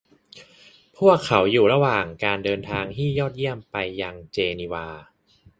[0.97, 4.87] พวกเขาอยู่ระหว่างการเดินทางที่ยอดเยี่ยมไปยังเจนีวา